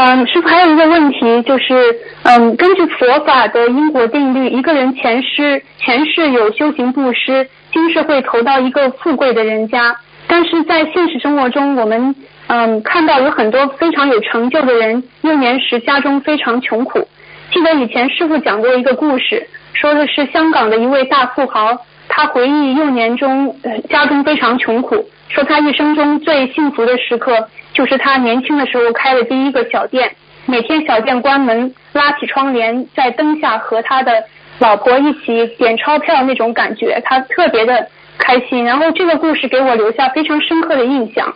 [0.00, 1.74] 嗯，师傅还有一个问题就是，
[2.22, 9.96] 嗯，根据佛法的因果定律，一个人前世前世有修行布施，今世会投到一个富贵的人家。
[10.28, 12.14] 但是在现实生活中，我们
[12.46, 17.04] 嗯看到有很多非常有成就的人，幼年时家中非常穷苦。
[17.52, 21.76] 记得以前师傅讲过一个故事，说的是香港的一位大富豪，
[22.18, 30.10] 他回忆幼年中呃家中非常穷苦，说他一生中最幸福的时刻就是他年轻的时候开的第一个小店，
[30.44, 34.24] 每天小店关门，拉起窗帘，在灯下和他的
[34.58, 37.88] 老婆一起点钞票那种感觉，他特别的。
[38.20, 41.32] 开心，然后这个故事给我留下非常深刻的印象。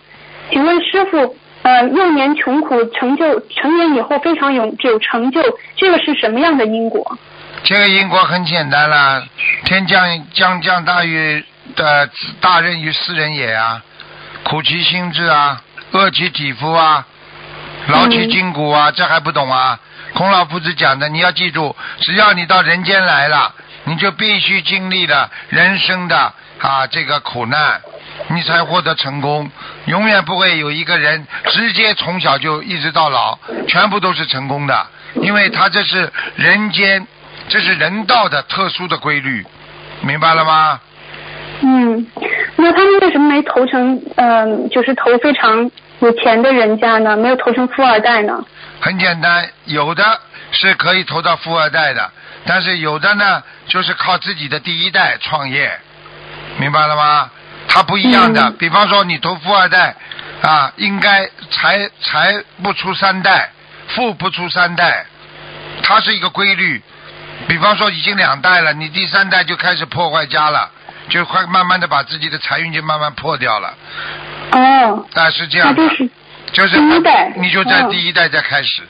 [0.50, 5.40] 请问师傅，呃，幼年穷苦，成就成年以后非常有有成就，
[5.76, 7.16] 这个是什么样的因果？
[7.64, 9.24] 这个因果很简单了，
[9.64, 11.44] 天降将降大于
[11.76, 12.10] 的
[12.40, 13.82] 大任于斯人也啊，
[14.42, 15.62] 苦其心志啊，
[15.92, 17.06] 饿其体肤啊，
[17.86, 19.78] 劳其筋骨啊，这还不懂啊？
[20.14, 23.54] 孔老夫子讲的，你要记住，只要你到人间来了，
[23.84, 26.34] 你就必须经历了人生的。
[26.62, 27.80] 啊，这个苦难，
[28.28, 29.50] 你才获得成功。
[29.86, 34.86] 永远不会有一个人直接从小就一直到老，全部都是成功的，
[35.22, 37.04] 因为他这是人间，
[37.52, 39.44] 这是人道的特殊的规律，
[40.00, 40.80] 明白了吗？
[41.60, 42.06] 嗯，
[42.56, 44.02] 那他们为什么没投成？
[44.16, 47.14] 嗯，就是投非常有钱的人家呢？
[47.14, 48.42] 没有投成富二代呢？
[48.80, 50.18] 很简单，有的
[50.50, 52.10] 是可以投到富二代的，
[52.46, 55.78] 但是有的呢，就是靠自己的第一代创业。
[56.56, 57.30] 明白了吗？
[57.68, 58.50] 他不一样的。
[58.52, 59.94] 比方说，你投富二代
[60.40, 63.50] 啊，应该财财不出三代，
[63.88, 65.04] 富不出三代，
[65.82, 66.82] 它是一个规律。
[67.48, 70.70] 比方说，已经两代了，你第三代就开始破坏家了，
[71.08, 73.74] 就快慢慢的把自己的财运就慢慢破掉了。
[74.52, 75.06] 哦。
[75.12, 75.82] 但是这样的。
[76.52, 76.78] 就是
[77.36, 78.82] 你就在第一代再开始，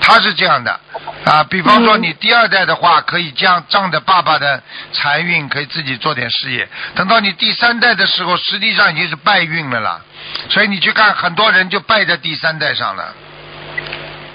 [0.00, 0.80] 他是这样的
[1.26, 1.44] 啊。
[1.44, 4.62] 比方说你第二代的话，可以将仗着爸爸的
[4.94, 6.66] 财运，可以自己做点事业。
[6.94, 10.00] 等到你第三代的时候，实际上已经是败运了啦。
[10.48, 13.14] 所以你去看，很多人就败在第三代上了。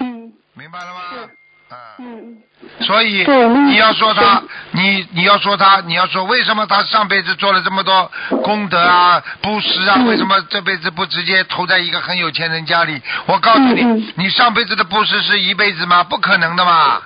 [0.02, 0.32] 嗯。
[0.54, 1.02] 明白了吗？
[1.98, 2.06] 嗯。
[2.06, 2.38] 嗯。
[2.82, 3.26] 所以
[3.68, 8.12] 你要说他，你你要说他，你要说为什么他上辈子做了这么多
[8.44, 13.02] 功德啊、布施啊，为什么这辈子不直接投在一个很有钱人家里？
[13.28, 16.04] 我告诉你，你上辈子的布施是一辈子吗？
[16.04, 17.02] 不可能的嘛。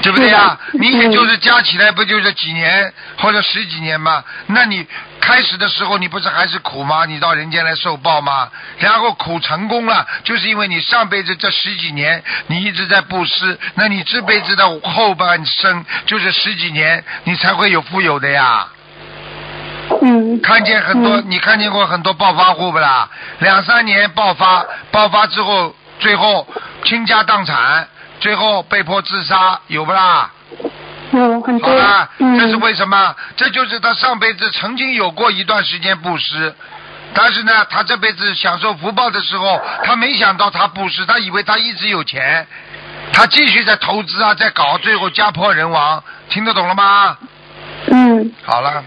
[0.00, 0.56] 对不对呀？
[0.74, 4.22] 你也就是加起来不就是几年或者十几年嘛？
[4.46, 4.86] 那你
[5.28, 7.04] 开始的时候你不是还是苦吗？
[7.04, 8.48] 你到人间来受报吗？
[8.78, 18.66] 然后苦成功了，就是因为你上辈子这十几年你一直在布施，那你这辈子的后半生就是十几年，你才会有富有的呀。
[20.00, 20.40] 嗯。
[20.40, 23.06] 看见很多，你看见过很多暴发户不啦？
[23.40, 26.48] 两三年爆发，爆发之后，最后
[26.84, 27.86] 倾家荡产。
[28.18, 30.30] 最后被迫自杀，有不啦？
[31.12, 31.68] 有很多。
[31.68, 33.14] 好了，这是为什么？
[33.36, 36.54] 这就是他上辈子曾经有过一段时间布施，
[37.14, 42.46] 但是呢，他这辈子享受福报的时候，他没想到他布施，他以为他一直有钱，
[43.12, 47.16] 他继续在投资啊，在搞，最后家破人亡，听得懂了吗？
[47.90, 48.32] 嗯。
[48.44, 48.84] 好了。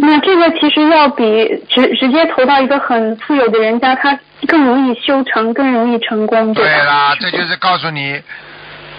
[0.00, 1.24] 那这个其实要比
[1.68, 8.22] 直直接投到一个很富有的人家，他更容易修成，更容易成功，对啦，这就是告诉你。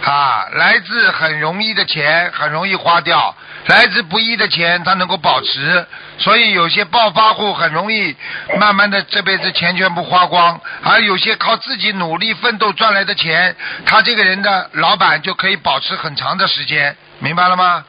[0.04, 3.36] 啊，来自很容易的钱很容易花掉，
[3.68, 5.86] 来自不易的钱他能够保持，
[6.18, 8.16] 所以有些暴发户很容易
[8.58, 13.56] 慢慢的这辈子钱全部花光，而有些靠自己努力奋斗赚来的钱，
[13.86, 17.84] 他这个人的老板就可以保持很长的时间，明白了吗？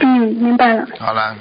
[0.00, 0.86] 嗯，明白了。
[1.00, 1.34] 好了。